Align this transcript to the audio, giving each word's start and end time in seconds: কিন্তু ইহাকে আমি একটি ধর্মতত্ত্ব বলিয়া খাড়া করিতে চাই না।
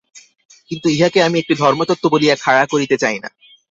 কিন্তু 0.71 0.87
ইহাকে 0.89 1.19
আমি 1.23 1.37
একটি 1.39 1.53
ধর্মতত্ত্ব 1.55 2.05
বলিয়া 2.13 2.35
খাড়া 2.35 2.63
করিতে 2.71 2.95
চাই 3.03 3.17
না। 3.23 3.29